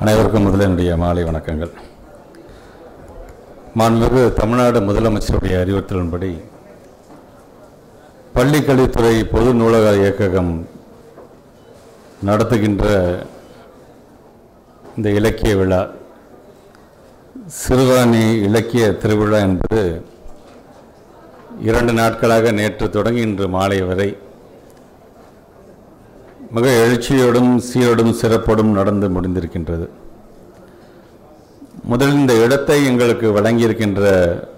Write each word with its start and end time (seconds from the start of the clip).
அனைவருக்கும் 0.00 0.44
முதல்ல 0.44 0.66
என்னுடைய 0.66 0.92
மாலை 0.96 1.22
வணக்கங்கள். 1.24 1.72
மாண்புமிகு 3.76 4.22
தமிழ்நாடு 4.38 4.78
முதலமைச்சருடைய 4.80 5.54
அறிவுறுத்தலின்படி 5.62 6.30
பள்ளிக்கல்வித்துறை 8.34 9.12
பொது 9.32 9.50
நூலக 9.54 9.92
இயக்ககம் 9.96 10.52
நடத்துகின்ற 12.28 12.86
இந்த 14.96 15.10
இலக்கிய 15.18 15.52
விழா 15.56 15.82
சிறுவாணி 17.58 18.24
இலக்கிய 18.48 18.86
திருவிழா 19.04 19.40
என்பது 19.48 19.84
இரண்டு 21.68 21.92
நாட்களாக 21.92 22.52
நேற்று 22.52 22.88
தொடங்கி 22.90 23.20
இன்று 23.20 23.48
மாலை 23.48 23.80
வரை 23.82 24.10
மிக 26.54 26.68
எழுச்சியோடும் 26.84 27.50
சீரோடும் 27.66 28.14
சிறப்போடும் 28.20 28.72
நடந்து 28.78 29.06
முடிந்திருக்கின்றது. 29.16 29.86
முதலில் 31.90 32.20
இந்த 32.22 32.34
இடத்தை 32.44 32.78
எங்களுக்கு 32.90 33.26
வழங்கியிருக்கின்ற 33.36 34.02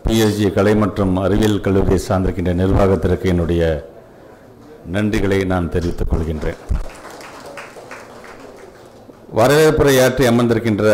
பிஎஸ்ஜி 0.05 0.47
கலை 0.55 0.73
மற்றும் 0.83 1.12
அறிவியல் 1.24 1.64
கல்லூரியை 1.64 1.98
சார்ந்திருக்கின்ற 2.06 2.52
நிர்வாகத்திற்கு 2.60 3.27
என்னுடைய 3.33 3.64
நன்றிகளை 4.95 5.38
நான் 5.52 5.73
தெரிவித்துக் 5.74 6.10
கொள்கின்றேன். 6.12 6.62
வரவேற்புரையாற்றி 9.41 10.24
அமர்ந்திருக்கின்ற 10.30 10.86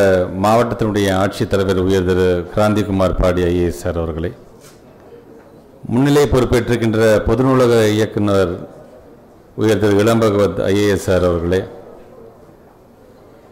மாவட்டத்தினுடைய 0.47 1.06
ஆட்சித்தலைவர் 1.23 1.80
உயர் 1.87 2.09
திரு 2.09 2.27
கிராந்திகுமார் 2.53 3.19
பாடி 3.20 3.42
ஐஏஎஸ் 3.51 3.80
சார் 3.84 4.01
அவர்களை 4.03 4.30
முன்னிலை 5.92 6.25
பொறுப்பேற்றிருக்கின்ற 6.34 7.01
பொதுநூலக 7.28 7.73
இயக்குனர் 7.97 8.53
உயர் 9.61 9.79
திரு 9.79 10.05
இளம்பகவத் 10.05 10.59
ஐஏஎஸ் 10.71 11.07
அவர்களே. 11.15 11.65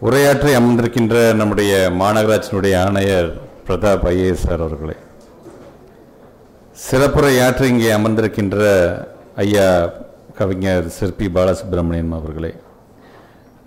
உரையாற்றி 0.01 0.51
அமர்ந்திருக்கின்ற 0.59 1.35
நம்முடைய 1.35 1.91
மாநகராட்சியினுடைய 1.99 2.75
ஆணையர் 2.83 3.29
பிரதாப் 3.67 4.05
ஐஏஎஸ்ஆர் 4.11 4.63
அவர்களே. 4.65 4.95
சிறப்புரையாற்றி 6.91 7.61
இங்கே 7.61 7.91
அமர்ந்திருக்கின்ற 7.93 8.61
ஐயா 9.35 9.89
கவிஞர் 10.35 10.87
சிற்பி 10.89 11.29
பாலசுப்ரமணியம் 11.35 12.15
அவர்களே. 12.19 12.53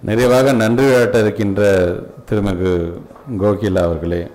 நிறைவாக 0.02 0.52
நன்றி 0.52 0.84
விளையாட்ட 0.84 1.20
இருக்கின்ற 1.20 1.62
திருமிகு 2.30 2.92
கோகிலா 3.40 3.82
அவர்களே. 3.82 4.26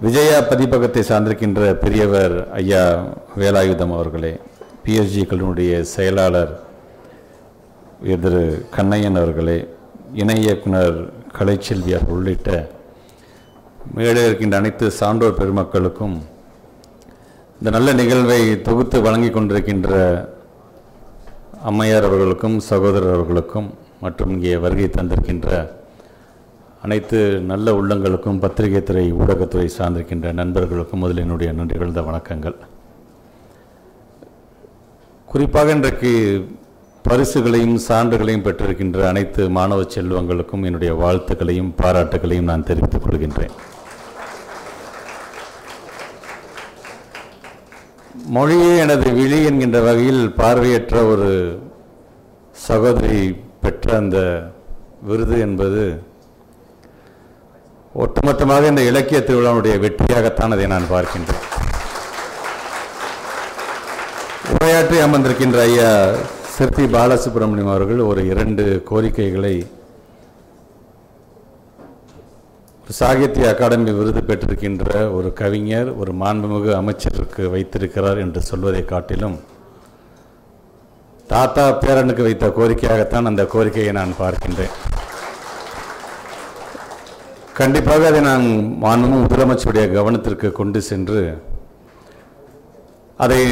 விஜயா 0.00 0.40
பதிப்பகத்தை 0.40 1.02
சார்ந்திருக்கின்ற 1.12 1.74
பெரியவர் 1.74 2.52
ஐயா 2.52 3.04
வேலாயுதம் 3.38 3.92
அவர்களே. 3.92 4.40
பிஎஸ்ஜி 4.84 5.22
செயலாளர் 5.92 6.54
திரு 8.22 8.42
கண்ணையன் 8.76 9.18
அவர்களே 9.20 9.58
இணை 10.14 10.36
இயக்குனர் 10.42 10.98
கலைச்செல்வியார் 11.38 12.10
உள்ளிட்ட 12.10 12.50
மேலே 13.94 14.24
இருக்கின்ற 14.26 14.56
அனைத்து 14.58 14.86
சான்றோர் 14.90 15.38
பெருமக்களுக்கும் 15.38 16.16
இந்த 17.60 17.70
நல்ல 17.70 17.92
நிகழ்வை 17.92 18.38
தொகுத்து 18.62 18.98
வழங்கி 19.00 19.30
கொண்டிருக்கின்ற 19.30 19.92
அம்மையார் 21.62 22.08
அவர்களுக்கும் 22.10 22.58
சகோதரர் 22.60 23.14
அவர்களுக்கும் 23.14 23.68
மற்றும் 24.00 24.30
இங்கே 24.30 24.54
வருகை 24.56 24.88
தந்திருக்கின்ற 24.90 25.48
அனைத்து 26.80 27.18
நல்ல 27.42 27.74
உள்ளங்களுக்கும் 27.74 28.38
பத்திரிகை 28.38 28.82
துறை 28.82 29.06
ஊடகத்துறை 29.12 29.68
சார்ந்திருக்கின்ற 29.78 30.32
நண்பர்களுக்கும் 30.32 30.98
முதல் 30.98 31.24
என்னுடைய 31.24 31.50
நன்றிகள் 31.52 31.98
வணக்கங்கள். 32.02 32.56
குறிப்பாக 35.34 35.70
இன்றைக்கு 35.76 36.10
பரிசுகளையும் 37.04 37.78
சான்றுகளையும் 37.86 38.42
பெற்றிருக்கின்ற 38.44 38.98
அனைத்து 39.08 39.42
மாணவ 39.56 39.86
செல்வங்களுக்கும் 39.94 40.66
என்னுடைய 40.68 40.92
வாழ்த்துக்களையும் 41.00 41.70
பாராட்டுகளையும் 41.80 42.50
நான் 42.50 42.66
தெரிவித்துக் 42.68 43.04
கொள்கின்றேன். 43.04 43.54
மொழியே 48.36 48.70
எனது 48.84 49.06
விழி 49.18 49.40
என்கின்ற 49.48 49.80
வகையில் 49.88 50.22
பார்வையற்ற 50.40 51.02
ஒரு 51.12 51.30
சகோதரி 52.68 53.20
பெற்ற 53.64 53.96
அந்த 54.02 54.20
விருது 55.08 55.38
என்பது 55.46 55.84
ஒட்டுமொத்தமாக 58.04 58.70
இந்த 58.74 58.84
இலக்கிய 58.92 59.20
திருவிழாவுடைய 59.26 59.76
வெற்றியாகத்தான் 59.86 60.56
அதை 60.56 60.68
நான் 60.76 60.92
பார்க்கின்றேன். 60.94 61.44
உரையாற்றி 64.52 64.96
அமர்ந்திருக்கின்ற 65.04 65.58
ஐயா 65.68 65.90
சிறுத்தி 66.54 66.84
பாலசுப்ரமணியம் 66.94 67.72
அவர்கள் 67.72 68.00
ஒரு 68.08 68.20
இரண்டு 68.32 68.64
கோரிக்கைகளை 68.90 69.54
சாகித்ய 72.98 73.44
அகாடமி 73.50 73.92
விருது 73.98 74.22
பெற்றிருக்கின்ற 74.28 74.84
ஒரு 75.16 75.28
கவிஞர் 75.32 75.90
ஒரு 76.00 76.12
மாண்புமிகு 76.22 76.70
அமைச்சருக்கு 76.80 77.44
வைத்திருக்கிறார் 77.54 78.18
என்று 78.24 78.40
சொல்வதை 78.42 78.82
காட்டிலும் 78.84 79.36
தாத்தா 81.30 81.64
பேரனுக்கு 81.82 82.26
வைத்த 82.26 82.46
கோரிக்கையாகத்தான் 82.58 83.30
அந்த 83.30 83.42
கோரிக்கையை 83.44 83.92
நான் 83.92 84.18
பார்க்கின்றேன். 84.18 84.74
கண்டிப்பாக 87.54 88.06
அதை 88.06 88.20
நான் 88.20 88.46
மாண்புமிகு 88.84 89.24
முதலமைச்சருடைய 89.24 89.86
கவனத்திற்கு 89.94 90.52
கொண்டு 90.52 90.82
சென்று 90.82 91.22
அதை 93.18 93.42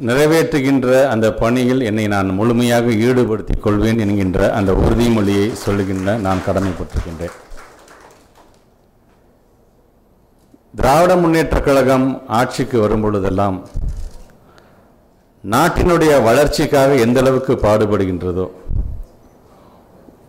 நிறைவேற்றுகின்ற 0.00 1.08
அந்த 1.08 1.34
பணியில் 1.34 1.80
என்னை 1.80 2.06
நான் 2.06 2.28
முழுமையாக 2.28 2.90
ஈடுபடுத்திக் 2.90 3.62
கொள்வேன் 3.62 3.98
என்கின்ற 3.98 4.52
அந்த 4.52 4.72
உறுதிமொழியை 4.72 5.52
சொல்லுகின்ற 5.52 6.16
நான் 6.16 6.42
கடமைப்பட்டிருக்கின்றேன். 6.46 7.34
திராவிட 10.76 11.16
முன்னேற்றக் 11.16 11.62
கழகம் 11.62 12.22
ஆட்சிக்கு 12.28 12.80
வரும் 12.80 13.00
பொழுதெல்லாம் 13.00 13.66
நாட்டினுடைய 15.44 16.22
வளர்ச்சிக்காக 16.22 16.94
எந்த 16.94 17.20
அளவுக்கு 17.20 17.52
பாடுபடுகின்றதோ 17.54 18.50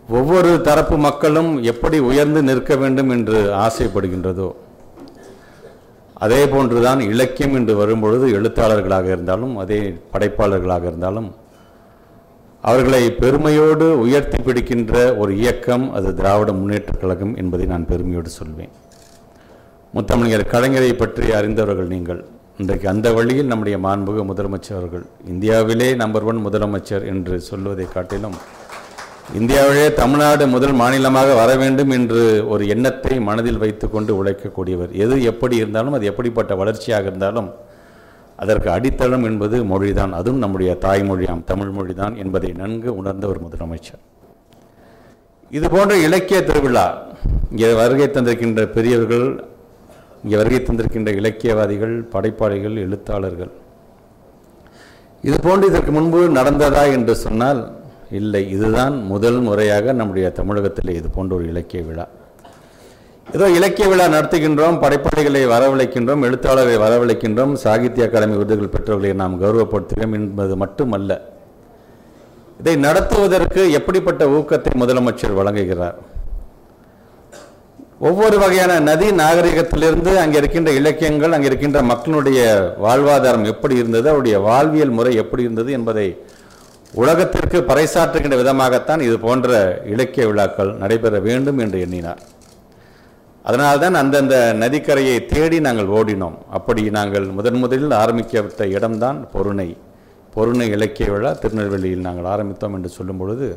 ஒவ்வொரு 0.08 0.60
தரப்பு 0.60 0.96
மக்களும் 0.96 1.62
எப்படி 1.62 1.98
உயர்ந்து 1.98 2.42
நிற்க 2.42 2.76
வேண்டும் 2.76 3.10
என்று 3.10 3.54
ஆசைப்படுகின்றதோ 3.54 4.56
அதே 6.18 6.46
போன்றுதான் 6.46 7.00
இலக்கியம் 7.00 7.54
என்று 7.54 7.76
வரும்பொழுது 7.76 8.40
எழுத்தாளர்களாக 8.40 9.04
இருந்தாலும் 9.04 9.56
அதே 9.56 9.94
படைப்பாளர்களாக 10.12 10.82
இருந்தாலும் 10.82 11.34
அவர்களை 12.60 13.12
பெருமையோடு 13.12 14.00
உயர்த்தி 14.00 14.42
பிடிக்கின்ற 14.42 15.16
ஒரு 15.16 15.36
இயக்கம் 15.36 15.92
அது 15.92 16.14
திராவிட 16.14 16.52
முன்னேற்றக் 16.52 17.00
கழகம் 17.00 17.36
என்பதை 17.36 17.66
நான் 17.66 17.86
பெருமையோடு 17.86 18.28
சொல்வேன். 18.28 18.68
முத்தமிழர் 19.94 20.50
கலைஞரை 20.50 20.92
பற்றி 20.92 21.32
அறிந்தவர்கள் 21.32 21.86
நீங்கள். 21.86 22.24
இன்றைக்கு 22.58 22.88
அந்த 22.88 23.12
வழியில் 23.12 23.46
நம்முடைய 23.46 23.78
மாண்புக 23.78 24.24
முதலமைச்சர் 24.24 24.76
அவர்கள் 24.76 25.06
இந்தியாவிலே 25.28 25.94
நம்பர் 25.94 26.22
ஒன் 26.22 26.46
முதலமைச்சர் 26.46 27.06
என்று 27.06 27.40
சொல்வதை 27.40 27.86
காட்டிலும் 27.86 28.34
இந்தியாவிலே 29.36 29.86
தமிழ்நாடு 29.98 30.44
முதல் 30.52 30.74
மாநிலமாக 30.80 31.32
வர 31.38 31.50
வேண்டும் 31.62 31.90
என்று 31.96 32.22
ஒரு 32.52 32.62
எண்ணத்தை 32.74 33.14
மனதில் 33.26 33.58
வைத்துக்கொண்டு 33.62 34.12
உழைக்கக்கூடியவர். 34.20 34.92
எது 35.04 35.16
எப்படி 35.30 35.56
இருந்தாலும் 35.62 35.96
அது 35.96 36.04
எப்படிப்பட்ட 36.10 36.52
வளர்ச்சியாக 36.60 37.04
இருந்தாலும் 37.10 37.48
அதற்கு 38.42 38.68
அடித்தளம் 38.76 39.26
என்பது 39.30 39.56
மொழிதான். 39.72 40.12
அதுவும் 40.18 40.42
நம்முடைய 40.44 40.72
தாய்மொழியாம் 40.84 41.44
தமிழ் 41.50 41.72
மொழிதான் 41.78 42.14
என்பதை 42.22 42.50
நன்கு 42.62 42.90
உணர்ந்த 43.00 43.24
ஒரு 43.32 43.40
முதலமைச்சர். 43.44 44.02
இது 45.50 45.66
போன்ற 45.74 45.94
இலக்கிய 46.06 46.40
திருவிழா 46.48 46.86
இங்கே 47.52 47.72
வருகை 47.82 48.08
தந்திருக்கின்ற 48.16 48.62
பெரியவர்கள் 48.76 49.28
இங்கே 50.24 50.36
வருகை 50.42 50.60
தந்திருக்கின்ற 50.68 51.12
இலக்கியவாதிகள் 51.20 51.96
படைப்பாளிகள் 52.14 52.76
எழுத்தாளர்கள். 52.84 53.52
இது 55.28 55.36
போன்று 55.46 55.68
இதற்கு 55.70 55.92
முன்பு 55.98 56.20
நடந்ததா 56.38 56.82
என்று 56.96 57.14
சொன்னால் 57.26 57.60
இல்லை 58.10 58.50
இதுதான் 58.50 58.94
முதல் 59.04 59.40
முறையாக 59.40 59.92
நம்முடைய 59.92 60.26
தமிழகத்தில் 60.30 60.96
இது 60.96 61.08
போன்ற 61.08 61.34
ஒரு 61.34 61.44
இலக்கிய 61.46 61.82
விழா. 61.82 62.06
ஏதோ 63.34 63.46
இலக்கிய 63.48 63.86
விழா 63.88 64.04
நடத்துகின்றோம் 64.14 64.78
படைப்பாளிகளை 64.82 65.42
வரவழைக்கின்றோம் 65.46 66.22
எழுத்தாளரை 66.22 66.76
வரவழைக்கின்றோம் 66.84 67.52
சாகித்ய 67.52 68.06
அகாடமி 68.06 68.36
விருதுகள் 68.36 68.74
பெற்றவர்களை 68.74 69.10
நாம் 69.12 69.40
கௌரவப்படுத்துகிறோம் 69.42 70.14
என்பது 70.18 70.56
மட்டுமல்ல. 70.56 71.20
இதை 72.60 72.76
நடத்துவதற்கு 72.76 73.72
எப்படிப்பட்ட 73.72 74.24
ஊக்கத்தை 74.28 74.72
முதலமைச்சர் 74.82 75.38
வழங்குகிறார்? 75.40 75.98
ஒவ்வொரு 77.98 78.38
வகையான 78.38 78.80
நதி 78.80 79.06
நாகரிகத்திலிருந்து 79.20 80.18
அங்கே 80.22 80.38
இருக்கின்ற 80.38 80.72
இலக்கியங்கள் 80.72 81.34
அங்கே 81.36 81.48
இருக்கின்ற 81.50 81.82
மக்களுடைய 81.82 82.40
வாழ்வாதாரம் 82.84 83.44
எப்படி 83.44 83.74
இருந்தது 83.74 84.08
அவருடைய 84.10 84.38
வாழ்வியல் 84.38 84.96
முறை 84.98 85.14
எப்படி 85.16 85.42
இருந்தது 85.42 85.72
என்பதை 85.72 86.16
உலகத்திற்கு 86.94 87.58
பறைசாற்றுகின்ற 87.70 88.36
விதமாகத்தான் 88.40 89.02
இது 89.06 89.16
போன்ற 89.24 89.48
இலக்கிய 89.94 90.26
விழாக்கள் 90.30 90.70
நடைபெற 90.82 91.18
வேண்டும் 91.26 91.58
என்று 91.64 91.78
எண்ணினார். 91.86 92.20
அதனால்தான் 93.44 93.94
அந்தந்த 94.00 94.36
நதிக்கரையை 94.62 95.18
தேடி 95.32 95.58
நாங்கள் 95.66 95.92
ஓடினோம். 95.98 96.38
அப்படி 96.56 96.82
நாங்கள் 96.96 97.26
முதன் 97.36 97.60
முதலில் 97.62 97.94
ஆரம்பிக்கப்பட்ட 98.02 98.66
இடம்தான் 98.76 99.18
பொருணை. 99.34 99.68
பொருணை 100.34 100.66
இலக்கிய 100.76 101.06
விழா 101.12 101.30
திருநெல்வேலியில் 101.42 102.06
நாங்கள் 102.08 102.30
ஆரம்பித்தோம் 102.34 102.74
என்று 102.78 102.90
சொல்லும் 102.96 103.20
பொழுது 103.20 103.48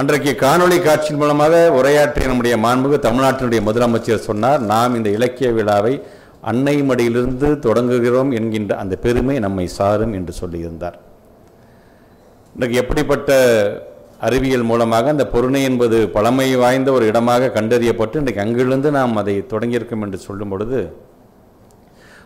அன்றைக்கு 0.00 0.32
காணொளி 0.44 0.78
காட்சியின் 0.80 1.20
மூலமாக 1.20 1.54
உரையாற்றிய 1.78 2.26
நம்முடைய 2.30 2.56
மாண்புகு 2.64 2.96
தமிழ்நாட்டினுடைய 3.06 3.60
முதலமைச்சர் 3.68 4.26
சொன்னார் 4.28 4.60
நாம் 4.72 4.96
இந்த 5.00 5.10
இலக்கிய 5.18 5.50
விழாவை 5.52 5.94
அன்னை 6.40 6.82
மடியிலிருந்து 6.82 7.48
தொடங்குகிறோம் 7.66 8.30
என்கின்ற 8.38 8.76
அந்த 8.76 8.96
பெருமை 8.96 9.38
நம்மை 9.38 9.66
சாரும் 9.78 10.12
என்று 10.12 10.34
சொல்லியிருந்தார். 10.40 10.98
இன்றைக்கு 12.54 12.76
எப்படிப்பட்ட 12.82 13.30
அறிவியல் 14.26 14.66
மூலமாக 14.70 15.10
அந்த 15.14 15.24
பொருணை 15.26 15.60
என்பது 15.62 15.98
பழமை 16.16 16.48
வாய்ந்த 16.62 16.88
ஒரு 16.92 17.04
இடமாக 17.06 17.52
கண்டறியப்பட்டு 17.54 18.20
இன்றைக்கு 18.22 18.42
அங்கிருந்து 18.44 18.90
நாம் 18.96 19.14
அதை 19.16 19.34
தொடங்கியிருக்கோம் 19.52 20.04
என்று 20.06 20.18
சொல்லும் 20.18 20.52
பொழுது 20.54 20.80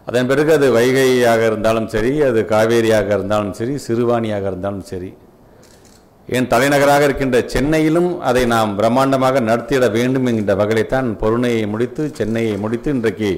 அதன் 0.06 0.26
பிறகு 0.26 0.50
அது 0.52 0.66
வைகையாக 0.72 1.42
இருந்தாலும் 1.46 1.88
சரி 1.88 2.10
அது 2.22 2.40
காவேரியாக 2.44 3.08
இருந்தாலும் 3.16 3.52
சரி 3.52 3.74
சிறுவாணியாக 3.86 4.46
இருந்தாலும் 4.46 4.86
சரி 4.90 5.10
என் 6.28 6.46
தலைநகராக 6.46 7.04
இருக்கின்ற 7.04 7.38
சென்னையிலும் 7.54 8.10
அதை 8.30 8.42
நாம் 8.54 8.70
பிரம்மாண்டமாக 8.78 9.40
நடத்திட 9.50 9.88
வேண்டும் 9.88 10.26
என்கின்ற 10.26 10.54
வகையில்தான் 10.54 11.08
பொருணையை 11.22 11.64
முடித்து 11.66 12.04
சென்னையை 12.18 12.56
முடித்து 12.56 12.90
இன்றைக்கு 12.90 13.30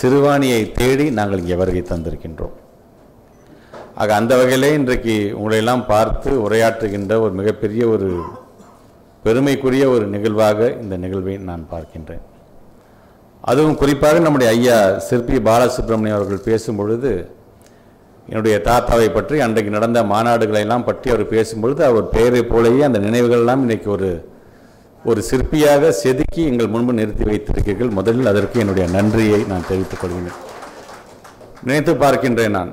சிறுவாணியை 0.00 0.62
தேடி 0.72 1.08
நாங்கள் 1.10 1.38
இங்கே 1.38 1.58
வருகை 1.62 1.82
தந்திருக்கின்றோம். 1.90 2.56
ஆக 4.02 4.10
அந்த 4.20 4.32
வகையிலே 4.38 4.70
இன்றைக்கு 4.78 5.14
உங்களையெல்லாம் 5.36 5.84
பார்த்து 5.92 6.30
உரையாற்றுகின்ற 6.46 7.14
ஒரு 7.24 7.32
மிகப்பெரிய 7.38 7.82
ஒரு 7.94 8.08
பெருமைக்குரிய 9.24 9.84
ஒரு 9.92 10.04
நிகழ்வாக 10.14 10.68
இந்த 10.82 10.94
நிகழ்வை 11.04 11.34
நான் 11.50 11.62
பார்க்கின்றேன். 11.70 12.24
அதுவும் 13.50 13.78
குறிப்பாக 13.82 14.20
நம்முடைய 14.26 14.50
ஐயா 14.56 14.76
சிற்பி 15.06 15.38
பாலசுப்ரமணியம் 15.48 16.18
அவர்கள் 16.18 16.46
பேசும் 16.50 16.78
பொழுது 16.80 17.12
என்னுடைய 18.28 18.56
தாத்தாவை 18.68 19.08
பற்றி 19.16 19.36
அன்றைக்கு 19.46 19.76
நடந்த 19.78 19.98
மாநாடுகளையெல்லாம் 20.12 20.86
பற்றி 20.90 21.08
அவர் 21.14 21.26
பேசும்பொழுது 21.34 21.82
அவர் 21.90 22.06
பெயரை 22.14 22.44
போலேயே 22.52 22.86
அந்த 22.90 22.98
நினைவுகள் 23.08 23.42
எல்லாம் 23.44 23.62
இன்னைக்கு 23.66 23.90
ஒரு 23.96 24.10
ஒரு 25.10 25.20
சிற்பியாக 25.30 25.88
செதுக்கி 26.04 26.42
எங்கள் 26.52 26.72
முன்பு 26.74 26.92
நிறுத்தி 27.00 27.24
வைத்திருக்கிறீர்கள். 27.28 27.96
முதலில் 27.98 28.30
அதற்கு 28.30 28.56
என்னுடைய 28.62 28.86
நன்றியை 28.96 29.38
நான் 29.50 29.68
தெரிவித்துக் 29.68 30.00
கொள்கிறேன். 30.00 30.40
நினைத்து 31.66 31.92
பார்க்கின்றேன் 32.02 32.56
நான். 32.58 32.72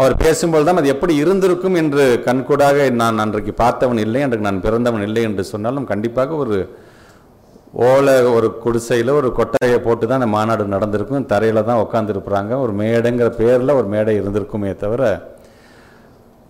அவர் 0.00 0.14
பேசும்போது 0.24 0.64
தான் 0.68 0.80
அது 0.80 0.90
எப்படி 0.94 1.14
இருந்திருக்கும் 1.22 1.76
என்று 1.82 2.04
கண்கூடாக 2.26 2.88
நான் 3.02 3.22
அன்றைக்கு 3.24 3.52
பார்த்தவன் 3.62 4.00
இல்லை 4.06 4.22
அன்றைக்கு 4.24 4.48
நான் 4.48 4.64
பிறந்தவன் 4.66 5.06
இல்லை 5.08 5.22
என்று 5.28 5.44
சொன்னாலும் 5.52 5.88
கண்டிப்பாக 5.92 6.36
ஒரு 6.42 6.56
ஓலை 7.86 8.16
ஒரு 8.34 8.48
குடிசையில் 8.64 9.16
ஒரு 9.20 9.28
கொட்டையை 9.38 9.78
போட்டு 9.86 10.04
தான் 10.06 10.20
அந்த 10.20 10.28
மாநாடு 10.34 10.64
நடந்திருக்கும். 10.74 11.26
தரையில் 11.32 11.66
தான் 11.68 11.80
உட்காந்துருக்குறாங்க 11.84 12.52
ஒரு 12.64 12.72
மேடைங்கிற 12.80 13.28
பேரில் 13.40 13.78
ஒரு 13.78 13.88
மேடை 13.94 14.14
இருந்திருக்குமே 14.20 14.70
தவிர 14.84 15.02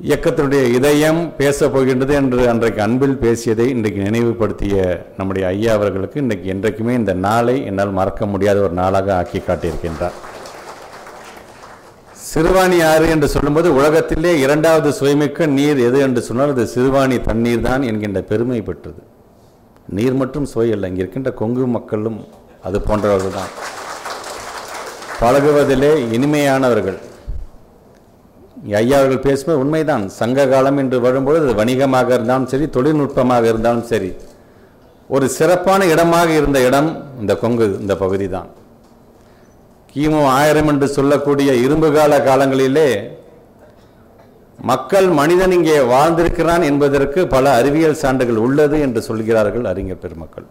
இயக்கத்தினுடைய 0.01 0.63
இதயம் 0.79 1.21
பேச 1.41 1.69
போகின்றது 1.75 2.15
என்று 2.21 2.43
அன்றைக்கு 2.53 2.81
அன்பில் 2.87 3.19
பேசியதை 3.25 3.67
இன்றைக்கு 3.75 4.01
நினைவுபடுத்திய 4.09 4.77
நம்முடைய 5.19 5.45
ஐயா 5.55 5.75
அவர்களுக்கு 5.79 6.23
இன்றைக்கு 6.25 6.49
என்றைக்குமே 6.55 6.95
இந்த 6.95 7.15
நாளை 7.27 7.57
என்னால் 7.71 7.99
மறக்க 8.01 8.27
முடியாத 8.33 8.61
ஒரு 8.69 8.77
நாளாக 8.83 9.15
ஆக்கி 9.21 9.41
காட்டியிருக்கின்றார். 9.43 10.19
சிறுவாணி 12.31 12.79
ஆறு 12.91 13.07
என்று 13.15 13.29
சொல்லும்போது 13.35 13.69
உலகத்திலே 13.79 14.33
இரண்டாவது 14.45 14.89
சுவைமிக்க 14.99 15.47
நீர் 15.59 15.81
எது 15.89 15.99
என்று 16.07 16.21
சொன்னால் 16.29 16.55
அது 16.55 16.65
சிறுவாணி 16.75 17.17
தண்ணீர் 17.29 17.67
தான் 17.69 17.83
என்கின்ற 17.91 18.21
பெருமை 18.31 18.61
பெற்றது. 18.69 19.01
நீர் 19.97 20.17
மட்டும் 20.21 20.47
சுவை 20.53 20.69
அல்ல 20.77 20.89
இங்கே 20.91 21.03
இருக்கின்ற 21.05 21.31
கொங்கு 21.41 21.67
மக்களும் 21.77 22.19
அது 22.69 22.79
போன்றவர்கள் 22.89 23.37
தான். 23.39 23.53
பழகுவதிலே 25.21 25.93
இனிமையானவர்கள். 26.17 26.99
ஐயா 28.81 28.97
அவர்கள் 29.01 29.25
பேசும்போது 29.27 29.61
உண்மைதான் 29.63 30.05
சங்க 30.21 30.47
காலம் 30.53 30.79
என்று 30.83 30.97
வரும்பொழுது 31.07 31.45
அது 31.47 31.55
வணிகமாக 31.63 32.09
இருந்தாலும் 32.17 32.51
சரி 32.53 32.67
தொழில்நுட்பமாக 32.77 33.45
இருந்தாலும் 33.53 33.89
சரி. 33.93 34.11
ஒரு 35.11 35.27
சிறப்பான 35.39 35.81
இடமாக 35.95 36.31
இருந்த 36.41 36.61
இடம் 36.69 36.89
இந்த 37.23 37.33
கொங்கு 37.43 37.67
இந்த 37.83 37.95
பகுதி 38.05 38.29
தான். 38.37 38.49
கிமு 39.97 40.23
ஆயிரம் 40.39 40.71
என்று 40.71 40.87
சொல்லக்கூடிய 40.97 41.51
இரும்பு 41.65 41.89
கால 41.93 42.13
காலங்களிலே 42.29 42.91
மக்கள் 44.71 45.09
மனிதன் 45.19 45.55
இங்கே 45.57 45.77
வாழ்ந்திருக்கிறான் 45.93 46.65
என்பதற்கு 46.69 47.21
பல 47.35 47.45
அறிவியல் 47.61 48.01
சான்றுகள் 48.03 48.43
உள்ளது 48.47 48.77
என்று 48.87 49.01
சொல்கிறார்கள் 49.09 49.67
அறிஞர் 49.71 50.03
பெருமக்கள். 50.05 50.47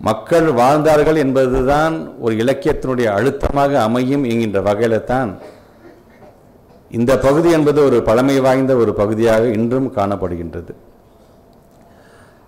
மக்கள் 0.00 0.48
வாழ்ந்தார்கள் 0.60 1.18
என்பதுதான் 1.24 1.94
ஒரு 2.24 2.34
இலக்கியத்தினுடைய 2.42 3.08
அழுத்தமாக 3.18 3.72
அமையும் 3.88 4.24
என்கின்ற 4.30 4.60
வகையில 4.68 4.96
தான் 5.12 5.30
இந்த 6.98 7.12
பகுதி 7.26 7.50
என்பது 7.58 7.78
ஒரு 7.88 7.98
பழமை 8.08 8.38
வாய்ந்த 8.46 8.72
ஒரு 8.82 8.92
பகுதியாக 9.00 9.44
இன்றும் 9.58 9.88
காணப்படுகின்றது. 9.98 10.72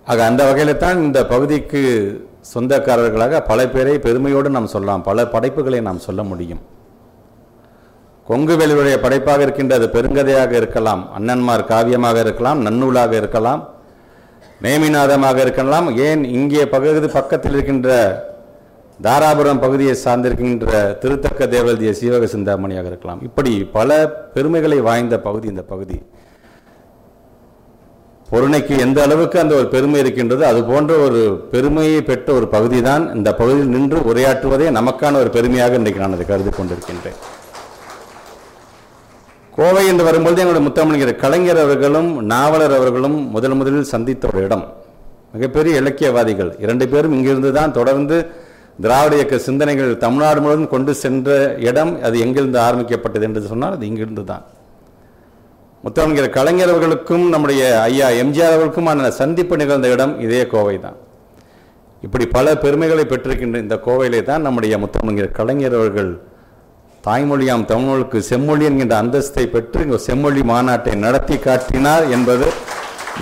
ஆக 0.07 0.19
அந்த 0.31 0.41
வகையில 0.49 0.77
தான் 0.85 1.03
இந்த 1.05 1.19
பகுதிக்கு 1.33 1.83
சொந்தக்காரர்களாக 2.53 3.39
பல 3.51 3.59
பேரை 3.75 3.95
பெருமையோடு 4.07 4.49
நாம் 4.55 4.73
சொல்லலாம். 4.73 5.05
பல 5.09 5.27
படைப்புகளை 5.35 5.79
நாம் 5.87 6.05
சொல்ல 6.07 6.23
முடியும். 6.31 6.61
கொங்கு 8.27 8.55
படைப்பாக 9.03 9.41
இருக்கின்ற 9.45 9.73
அது 9.79 9.87
பெருங்கதையாக 9.95 10.51
இருக்கலாம். 10.61 11.01
அண்ணன்மார் 11.17 11.69
காவியமாக 11.73 12.17
இருக்கலாம் 12.25 12.61
நன்னூலாக 12.67 13.13
இருக்கலாம் 13.21 13.61
நேமிநாதமாக 14.65 15.37
இருக்கலாம். 15.45 15.87
ஏன் 16.07 16.23
இங்கே 16.37 16.63
பகுதி 16.73 17.09
பக்கத்தில் 17.19 17.55
இருக்கின்ற 17.55 17.89
தாராபுரம் 19.05 19.61
பகுதியை 19.63 19.95
சார்ந்திருக்கின்ற 20.05 20.71
திருத்தக்க 21.01 21.47
தேவதிய 21.55 21.91
சீவக 21.99 22.27
சிந்தாமணியாக 22.33 22.87
இருக்கலாம். 22.91 23.19
இப்படி 23.27 23.51
பல 23.77 23.97
பெருமைகளை 24.35 24.79
வாய்ந்த 24.87 25.15
பகுதி 25.27 25.47
இந்த 25.53 25.63
பகுதி. 25.73 25.97
பொருணைக்கு 28.31 28.73
எந்த 28.85 28.99
அளவுக்கு 29.05 29.37
அந்த 29.41 29.53
ஒரு 29.59 29.67
பெருமை 29.73 29.99
இருக்கின்றது 30.03 30.43
அது 30.49 30.59
போன்ற 30.69 30.93
ஒரு 31.05 31.19
பெருமையை 31.51 31.99
பெற்ற 32.09 32.27
ஒரு 32.37 32.47
பகுதி 32.55 32.79
தான் 32.87 33.03
இந்த 33.17 33.29
பகுதியில் 33.39 33.71
நின்று 33.75 33.99
உரையாற்றுவதே 34.09 34.67
நமக்கான 34.77 35.19
ஒரு 35.23 35.29
பெருமையாக 35.35 35.79
இன்றைக்கு 35.79 36.01
நான் 36.03 36.15
அதை 36.17 36.25
கருதி 36.31 36.51
கொண்டிருக்கின்றேன். 36.57 37.19
கோவை 39.57 39.83
என்று 39.91 40.03
வரும்பொழுது 40.07 40.41
எங்களுடைய 40.41 40.65
முத்தமிழர் 40.65 41.13
கலைஞர் 41.23 41.61
அவர்களும் 41.63 42.09
நாவலர் 42.33 42.75
அவர்களும் 42.79 43.17
முதல் 43.35 43.57
முதலில் 43.59 43.91
சந்தித்த 43.93 44.27
ஒரு 44.31 44.41
இடம். 44.47 44.65
மிகப்பெரிய 45.35 45.79
இலக்கியவாதிகள். 45.83 46.51
இரண்டு 46.65 46.85
பேரும் 46.91 47.15
இங்கிருந்து 47.19 47.51
தான் 47.59 47.75
தொடர்ந்து 47.79 48.17
திராவிட 48.83 49.15
இயக்க 49.19 49.37
சிந்தனைகள் 49.47 49.91
தமிழ்நாடு 50.03 50.39
முழுவதும் 50.43 50.73
கொண்டு 50.75 50.91
சென்ற 51.05 51.39
இடம். 51.69 51.93
அது 52.09 52.17
எங்கிருந்து 52.25 52.59
ஆரம்பிக்கப்பட்டது 52.67 53.27
என்று 53.29 53.49
சொன்னால் 53.53 53.75
அது 53.77 53.85
இங்கிருந்து 53.91 54.25
தான். 54.33 54.45
முத்தமிழர் 55.83 56.35
கலைஞர் 56.37 56.71
அவர்களுக்கும் 56.73 57.25
நம்முடைய 57.33 57.61
ஐயா 57.89 58.07
எம்ஜிஆர் 58.21 58.53
அவர்களுக்குமான 58.53 59.09
சந்திப்பு 59.19 59.55
நிகழ்ந்த 59.61 59.87
இடம் 59.95 60.13
இதே 60.25 60.41
கோவை 60.53 60.77
தான். 60.85 60.97
இப்படி 62.03 62.25
பல 62.35 62.55
பெருமைகளை 62.63 63.03
பெற்றிருக்கின்ற 63.11 63.57
இந்த 63.65 63.75
கோவையிலே 63.85 64.21
தான் 64.29 64.45
நம்முடைய 64.47 64.73
முத்தமிழர் 64.83 65.37
கலைஞர் 65.39 65.77
அவர்கள் 65.79 66.11
தாய்மொழியாம் 67.03 67.65
தமிழ்மொழிக்கு 67.71 68.19
செம்மொழி 68.29 68.65
என்கின்ற 68.69 68.95
அந்தஸ்தை 69.01 69.45
பெற்று 69.53 69.83
இங்கே 69.85 69.99
செம்மொழி 70.07 70.41
மாநாட்டை 70.51 70.93
நடத்தி 71.05 71.35
காட்டினார் 71.45 72.05
என்பது 72.17 72.47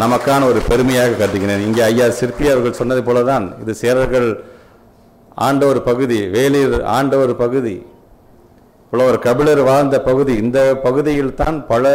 நமக்கான 0.01 0.45
ஒரு 0.51 0.59
பெருமையாக 0.69 1.17
கருதுகிறேன். 1.19 1.63
இங்கே 1.67 1.81
ஐயா 1.89 2.07
சிற்பி 2.19 2.45
அவர்கள் 2.53 2.79
சொன்னது 2.79 3.01
போல 3.03 3.19
தான் 3.31 3.45
இது 3.61 3.73
சேரர்கள் 3.81 4.29
ஆண்ட 5.37 5.61
ஒரு 5.65 5.81
பகுதி 5.81 6.17
வேலூர் 6.35 6.75
ஆண்ட 6.95 7.13
ஒரு 7.17 7.35
பகுதி 7.43 7.75
புலவர் 8.93 9.19
கபிலர் 9.19 9.61
வாழ்ந்த 9.69 9.95
பகுதி 10.01 10.33
இந்த 10.43 10.59
பகுதியில் 10.83 11.37
தான் 11.41 11.57
பல 11.71 11.85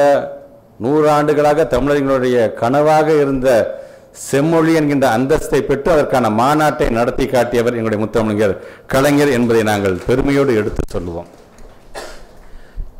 நூறு 0.81 1.07
ஆண்டுகளாக 1.09 1.67
தமிழர்களுடைய 1.67 2.37
கனவாக 2.61 3.09
இருந்த 3.23 3.49
செம்மொழி 4.31 4.73
என்கின்ற 4.75 5.07
அந்தஸ்தை 5.17 5.61
பெற்று 5.67 5.91
அதற்கான 5.93 6.31
மாநாட்டை 6.31 6.87
நடத்தி 6.91 7.27
காட்டியவர் 7.27 7.77
எங்களுடைய 7.77 8.01
முத்தமிழர் 8.05 8.55
கலைஞர் 8.87 9.31
என்பதை 9.31 9.63
நாங்கள் 9.63 9.97
பெருமையோடு 10.07 10.53
எடுத்து 10.55 10.83
சொல்லுவோம். 10.91 11.29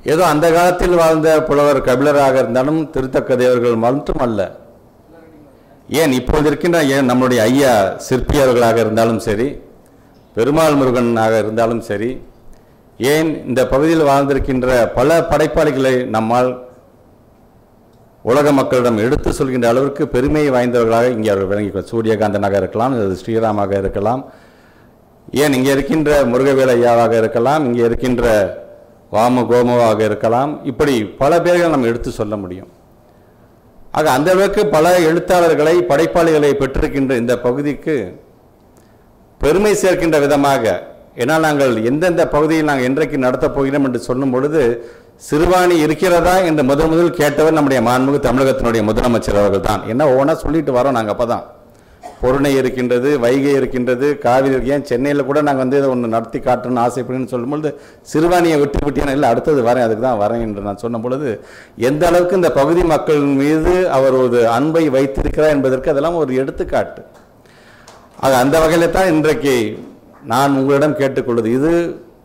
ஏதோ 0.05 0.23
அந்த 0.25 0.47
காலத்தில் 0.53 0.95
வாழ்ந்த 0.95 1.31
புலவர் 1.41 1.81
கபிலராக 1.81 2.37
இருந்தாலும் 2.39 2.81
திருத்தக்க 2.91 3.37
தேவர்கள் 3.37 3.77
மட்டும் 3.77 4.23
அல்ல 4.27 4.41
ஏன் 5.89 6.13
இப்போது 6.13 6.47
இருக்கின்ற 6.47 6.79
ஏன் 6.97 7.11
நம்முடைய 7.11 7.41
ஐயா 7.43 7.73
சிற்பியவர்களாக 8.09 8.79
இருந்தாலும் 8.79 9.21
சரி 9.21 9.49
பெருமாள் 10.37 10.79
முருகனாக 10.81 11.39
இருந்தாலும் 11.39 11.83
சரி 11.83 12.11
ஏன் 12.99 13.31
இந்த 13.47 13.61
பகுதியில் 13.67 14.09
வாழ்ந்திருக்கின்ற 14.11 14.69
பல 14.95 15.21
படைப்பாளிகளை 15.31 15.95
நம்மால் 16.09 16.51
உலக 18.25 18.47
மக்களிடம் 18.53 18.99
எடுத்து 19.05 19.31
சொல்கின்ற 19.33 19.67
அளவிற்கு 19.73 20.05
பெருமை 20.15 20.43
வாய்ந்தவர்களாக 20.55 21.13
இங்கே 21.17 21.31
அவர்கள் 21.33 21.51
விளங்கி 21.53 21.83
சூரியகாந்தனாக 21.93 22.57
இருக்கலாம் 22.63 22.95
அது 22.97 23.21
ஸ்ரீராமாக 23.23 23.73
இருக்கலாம். 23.83 24.23
ஏன் 25.43 25.55
இங்கே 25.59 25.71
இருக்கின்ற 25.77 26.11
முருகவேல 26.33 26.75
ஐயாவாக 26.81 27.15
இருக்கலாம் 27.23 27.65
இங்கே 27.69 27.83
இருக்கின்ற 27.89 28.25
வாம 29.15 29.43
கோமவாக 29.51 30.01
இருக்கலாம். 30.09 30.53
இப்படி 30.71 30.95
பல 31.23 31.33
பேர்கள் 31.47 31.75
நம்ம 31.75 31.89
எடுத்து 31.93 32.11
சொல்ல 32.21 32.35
முடியும். 32.43 32.71
ஆக 33.99 34.11
அந்த 34.17 34.29
அளவுக்கு 34.35 34.63
பல 34.77 34.87
எழுத்தாளர்களை 35.11 35.75
படைப்பாளிகளை 35.91 36.51
பெற்றிருக்கின்ற 36.61 37.13
இந்த 37.23 37.35
பகுதிக்கு 37.47 37.97
பெருமை 39.41 39.73
சேர்க்கின்ற 39.83 40.17
விதமாக 40.25 40.65
ஏன்னா 41.23 41.37
நாங்கள் 41.47 41.73
எந்தெந்த 41.91 42.23
பகுதியில் 42.35 42.69
நாங்கள் 42.71 42.89
என்றைக்கு 42.89 43.17
நடத்தப் 43.27 43.55
போகிறோம் 43.57 43.87
என்று 43.89 44.01
சொல்லும் 44.09 44.33
பொழுது 44.35 44.63
சிறுவாணி 45.23 45.75
இருக்கிறதா 45.85 46.35
என்று 46.49 46.63
முதல் 46.69 46.91
முதல் 46.91 47.17
கேட்டவர் 47.19 47.57
நம்முடைய 47.57 47.81
மாண்புமிகு 47.87 48.27
தமிழகத்தினுடைய 48.27 48.83
முதலமைச்சர் 48.89 49.41
அவர்கள் 49.41 49.67
தான் 49.67 49.83
என்ன 49.93 50.03
ஒவ்வொன்றா 50.11 50.35
சொல்லிட்டு 50.43 50.73
வரோம் 50.77 50.97
நாங்கள் 50.97 51.15
அப்போ 51.15 51.27
தான் 51.33 51.47
பொருணை 52.23 52.51
இருக்கின்றது 52.61 53.11
வைகை 53.23 53.53
இருக்கின்றது 53.59 54.07
காவிரி 54.25 54.53
இருக்கு. 54.53 54.73
ஏன் 54.75 54.87
சென்னையில் 54.91 55.27
கூட 55.29 55.39
நாங்கள் 55.47 55.65
வந்து 55.65 55.79
இதை 55.81 55.89
ஒன்று 55.93 56.13
நடத்தி 56.15 56.39
காட்டணும்னு 56.47 56.83
ஆசைப்படுன்னு 56.85 57.33
சொல்லும்பொழுது 57.33 57.71
சிறுவாணியை 58.11 58.57
விட்டு 58.63 58.81
விட்டேன் 58.87 59.13
இல்லை 59.15 59.29
அடுத்தது 59.33 59.61
வரேன் 59.69 59.87
அதுக்கு 59.87 60.05
தான் 60.07 60.21
வரேன் 60.23 60.43
என்று 60.47 60.67
நான் 60.67 60.83
சொன்ன 60.85 61.01
பொழுது 61.05 61.29
எந்த 61.89 62.05
அளவுக்கு 62.11 62.39
இந்த 62.41 62.51
பகுதி 62.59 62.83
மக்கள் 62.93 63.23
மீது 63.41 63.75
அவர் 63.97 64.17
ஒரு 64.25 64.41
அன்பை 64.57 64.85
வைத்திருக்கிறார் 64.97 65.55
என்பதற்கு 65.57 65.93
அதெல்லாம் 65.93 66.21
ஒரு 66.23 66.35
எடுத்துக்காட்டு. 66.43 67.03
ஆக 68.19 68.33
அந்த 68.45 68.57
வகையில் 68.65 68.95
தான் 68.97 69.11
இன்றைக்கு 69.15 69.55
நான் 70.33 70.57
உங்களிடம் 70.61 70.99
கேட்டுக்கொள்வது. 71.01 71.51
இது 71.59 71.73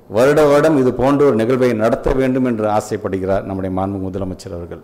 வருட 0.10 0.40
வருடம் 0.50 0.80
இது 0.82 0.92
போன்ற 1.00 1.22
ஒரு 1.30 1.38
நிகழ்வை 1.42 1.70
நடத்த 1.84 2.10
வேண்டும் 2.20 2.48
என்று 2.50 2.66
ஆசைப்படுகிறார் 2.78 3.46
நம்முடைய 3.50 3.72
மாண்பு 3.78 4.00
முதலமைச்சர் 4.08 4.58
அவர்கள். 4.58 4.82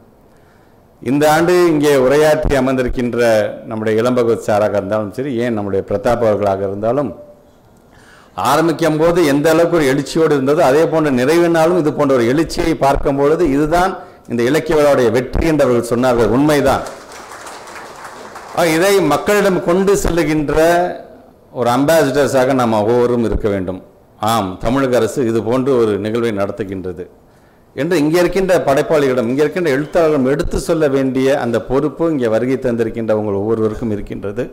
இந்த 1.02 1.24
ஆண்டு 1.34 1.54
இங்கே 1.72 1.92
உரையாற்றி 2.06 2.54
அமர்ந்திருக்கின்ற 2.62 3.20
நம்முடைய 3.70 3.94
இளம்பகவத் 4.02 4.48
சாராக 4.48 4.80
இருந்தாலும் 4.80 5.14
சரி 5.18 5.32
ஏன் 5.44 5.56
நம்முடைய 5.58 5.82
பிரதாப் 5.90 6.26
அவர்களாக 6.28 6.62
இருந்தாலும் 6.70 7.12
ஆரம்பிக்கும் 8.50 9.00
போது 9.02 9.20
எந்த 9.32 9.48
அளவுக்கு 9.54 9.78
ஒரு 9.80 9.88
எழுச்சியோடு 9.92 10.34
இருந்ததோ 10.38 10.62
அதே 10.70 10.84
போன்ற 10.92 11.10
நிறைவினாலும் 11.20 11.80
இது 11.82 11.92
போன்ற 12.00 12.14
ஒரு 12.18 12.26
எழுச்சியை 12.34 12.74
பார்க்கும் 12.86 13.20
பொழுது 13.22 13.44
இதுதான் 13.56 13.94
இந்த 14.32 14.42
இலக்கிய 14.50 14.76
விழாவுடைய 14.78 15.10
வெற்றி 15.18 15.46
என்று 15.52 15.66
அவர்கள் 15.66 15.92
சொன்னார்கள். 15.94 16.34
உண்மைதான். 16.38 16.84
இதை 18.76 18.94
மக்களிடம் 19.14 19.60
கொண்டு 19.70 19.94
செல்லுகின்ற 20.04 20.56
ஒரு 21.60 21.70
அம்பாசிடர்ஸாக 21.78 22.54
நாம் 22.62 22.80
ஒவ்வொருவரும் 22.82 23.28
இருக்க 23.30 23.48
வேண்டும். 23.56 23.82
ஆம் 24.30 24.50
தமிழக 24.64 24.96
அரசு 25.00 25.20
இது 25.30 25.40
போன்று 25.48 25.72
ஒரு 25.82 25.94
நிகழ்வை 26.06 26.32
நடத்துகின்றது. 26.40 27.04
என்று 27.76 27.96
இங்கே 28.04 28.18
இருக்கின்ற 28.22 28.54
படைப்பாளிகளிடம் 28.68 29.30
இங்கே 29.32 29.42
இருக்கின்ற 29.44 29.70
எழுத்தாளர்களிடம் 29.76 30.32
எடுத்து 30.34 30.58
சொல்ல 30.68 30.88
வேண்டிய 30.96 31.28
அந்த 31.44 31.58
பொறுப்பு 31.70 32.06
இங்கே 32.14 32.30
வருகை 32.34 32.58
தந்திருக்கின்ற 32.66 33.12
உங்கள் 33.20 33.40
ஒவ்வொருவருக்கும் 33.42 33.94
இருக்கின்றது. 33.96 34.44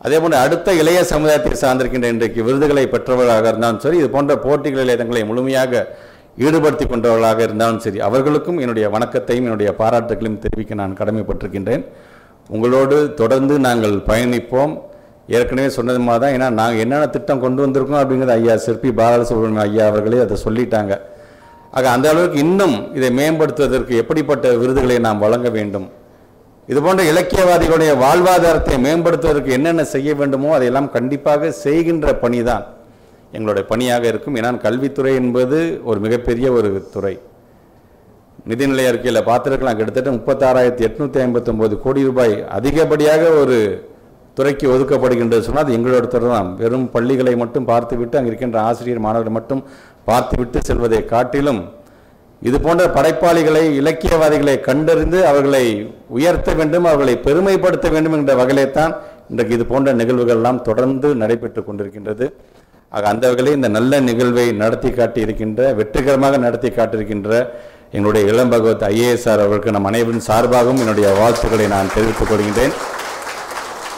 அதே 0.00 0.16
போன்று 0.22 0.38
அடுத்த 0.44 0.74
இளைய 0.80 1.00
சமுதாயத்தை 1.12 1.52
சார்ந்திருக்கின்ற 1.62 2.08
இன்றைக்கு 2.14 2.40
விருதுகளை 2.48 2.84
பெற்றவர்களாக 2.94 3.46
இருந்தாலும் 3.52 3.82
சரி 3.84 3.98
இது 4.02 4.08
போன்ற 4.16 4.34
போட்டிகளில் 4.46 4.98
தங்களை 5.00 5.22
முழுமையாக 5.30 5.82
ஈடுபடுத்திக் 6.46 6.92
கொண்டவர்களாக 6.92 7.40
இருந்தாலும் 7.48 7.82
சரி 7.84 7.98
அவர்களுக்கும் 8.08 8.58
என்னுடைய 8.64 8.86
வணக்கத்தையும் 8.94 9.46
என்னுடைய 9.48 9.70
பாராட்டுகளையும் 9.80 10.42
தெரிவிக்க 10.44 10.74
நான் 10.82 10.98
கடமைப்பட்டிருக்கின்றேன். 11.00 11.84
உங்களோடு 12.54 12.96
தொடர்ந்து 13.20 13.54
நாங்கள் 13.66 13.96
பயணிப்போம். 14.10 14.74
ஏற்கனவே 15.36 15.68
சொன்னது 15.78 16.00
மாதிரி 16.06 16.22
தான். 16.22 16.34
ஏன்னா 16.36 16.48
நாங்கள் 16.60 16.82
என்னென்ன 16.84 17.06
திட்டம் 17.16 17.42
கொண்டு 17.44 17.60
வந்திருக்கோம் 17.64 18.00
அப்படிங்கிறது 18.02 18.36
ஐயா 18.38 18.54
சிற்பி 18.64 18.90
பாலசுப்ரமணியம் 19.00 19.64
ஐயா 19.66 19.84
அவர்களே 19.90 20.22
அதை 20.26 20.36
சொல்லிட்டாங்க. 20.46 20.94
ஆக 21.76 21.86
அந்த 21.96 22.06
அளவுக்கு 22.12 22.38
இன்னும் 22.46 22.76
இதை 22.98 23.08
மேம்படுத்துவதற்கு 23.18 23.94
எப்படிப்பட்ட 24.02 24.48
விருதுகளை 24.62 24.96
நாம் 25.06 25.22
வழங்க 25.24 25.48
வேண்டும்? 25.58 25.86
இது 26.68 26.80
போன்ற 26.84 27.02
இலக்கியவாதிகளுடைய 27.12 27.92
வாழ்வாதாரத்தை 28.02 28.76
மேம்படுத்துவதற்கு 28.84 29.50
என்னென்ன 29.56 29.82
செய்ய 29.94 30.10
வேண்டுமோ 30.20 30.50
அதையெல்லாம் 30.56 30.90
கண்டிப்பாக 30.96 31.50
செய்கின்ற 31.64 32.12
பணி 32.22 32.40
தான் 32.50 32.64
எங்களுடைய 33.36 33.64
பணியாக 33.72 34.04
இருக்கும். 34.12 34.36
ஏன்னா 34.40 34.50
கல்வித்துறை 34.66 35.14
என்பது 35.22 35.58
ஒரு 35.90 35.98
மிகப்பெரிய 36.04 36.46
ஒரு 36.58 36.70
துறை. 36.94 37.14
நிதிநிலை 38.50 38.84
அறிக்கையில் 38.90 39.26
பார்த்துருக்கலாம். 39.30 39.76
கிட்டத்தட்ட 39.78 40.10
முப்பத்தாறாயிரத்தி 40.18 40.86
எட்நூற்றி 40.88 41.20
ஐம்பத்தொம்போது 41.26 41.74
கோடி 41.84 42.02
ரூபாய் 42.08 42.34
அதிகப்படியாக 42.58 43.22
ஒரு 43.42 43.58
துறைக்கு 44.36 44.66
ஒதுக்கப்படுகின்றது 44.74 45.46
சொன்னால் 45.46 45.64
அது 45.64 45.76
எங்களோட 45.78 46.06
துறை 46.14 46.28
தான். 46.34 46.48
வெறும் 46.60 46.86
பள்ளிகளை 46.94 47.34
மட்டும் 47.42 47.66
பார்த்துவிட்டு 47.70 48.18
அங்கே 48.18 48.30
இருக்கின்ற 48.32 48.58
ஆசிரியர் 48.68 49.04
மாணவர்களை 49.06 49.34
மட்டும் 49.38 49.62
பார்த்துவிட்டு 50.08 50.60
செல்வதை 50.68 51.00
காட்டிலும் 51.14 51.62
இது 52.42 52.56
போன்ற 52.64 52.84
படைப்பாளிகளை 52.96 53.62
இலக்கியவாதிகளை 53.80 54.54
கண்டறிந்து 54.68 55.18
அவர்களை 55.28 55.64
உயர்த்த 56.16 56.52
வேண்டும் 56.60 56.86
அவர்களை 56.88 57.14
பெருமைப்படுத்த 57.26 57.86
வேண்டும் 57.94 58.16
என்ற 58.18 58.32
வகையிலே 58.40 58.64
தான் 58.78 58.92
இன்றைக்கு 59.30 59.54
இது 59.56 59.64
போன்ற 59.70 59.92
நிகழ்வுகள்லாம் 60.00 60.58
தொடர்ந்து 60.68 61.08
நடைபெற்று 61.22 61.62
கொண்டிருக்கின்றது. 61.68 62.26
ஆக 62.96 63.06
அந்த 63.12 63.24
வகையில் 63.30 63.56
இந்த 63.58 63.68
நல்ல 63.76 64.00
நிகழ்வை 64.08 64.44
நடத்தி 64.62 64.90
காட்டி 64.98 65.20
இருக்கின்ற 65.26 65.70
வெற்றிகரமாக 65.78 66.38
நடத்தி 66.46 66.70
காட்டியிருக்கின்ற 66.70 67.30
எங்களுடைய 67.96 68.24
இளம் 68.32 68.52
பகவத் 68.52 68.84
ஐஏஎஸ்ஆர் 68.90 69.42
அவர்களுக்கு 69.44 69.74
நம் 69.76 69.88
அனைவரின் 69.90 70.26
சார்பாகவும் 70.28 70.82
என்னுடைய 70.84 71.08
வாழ்த்துக்களை 71.20 71.66
நான் 71.74 71.92
தெரிவித்துக் 71.96 72.30
கொள்கின்றேன். 72.32 72.76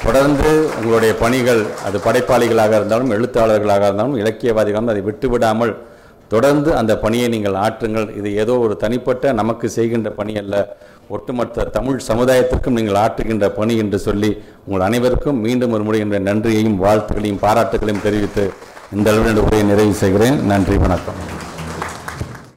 தொடர்ந்து 0.04 0.50
உங்களுடைய 0.78 1.12
பணிகள் 1.22 1.60
அது 1.86 1.98
படைப்பாளிகளாக 2.06 2.74
இருந்தாலும் 2.78 3.12
எழுத்தாளர்களாக 3.16 3.84
இருந்தாலும் 3.88 4.18
இலக்கியவாதிகளாக 4.22 4.94
அதை 4.94 5.04
விட்டுவிடாமல் 5.08 5.72
தொடர்ந்து 6.32 6.70
அந்த 6.80 6.92
பணியை 7.04 7.26
நீங்கள் 7.34 7.58
ஆற்றுங்கள். 7.64 8.06
இது 8.18 8.28
ஏதோ 8.42 8.54
ஒரு 8.64 8.76
தனிப்பட்ட 8.84 9.32
நமக்கு 9.40 9.66
செய்கின்ற 9.76 10.10
பணி 10.10 10.34
அல்ல. 10.42 10.54
ஒட்டுமொத்த 11.16 11.66
தமிழ் 11.76 11.98
சமுதாயத்திற்கும் 12.08 12.76
நீங்கள் 12.78 13.00
ஆற்றுகின்ற 13.04 13.48
பணி 13.58 13.76
என்று 13.84 13.98
சொல்லி 14.06 14.30
உங்கள் 14.66 14.86
அனைவருக்கும் 14.88 15.40
மீண்டும் 15.46 15.74
ஒரு 15.78 15.86
முறை 15.88 16.00
என்ற 16.06 16.18
நன்றியையும் 16.28 16.80
வாழ்த்துக்களையும் 16.84 17.42
பாராட்டுகளையும் 17.46 18.04
தெரிவித்து 18.08 18.46
இந்த 18.96 19.10
அளவில் 19.14 19.42
உரையை 19.46 19.66
நிறைவு 19.72 19.96
செய்கிறேன். 20.02 20.38
நன்றி 20.52 20.78
வணக்கம். 20.84 21.35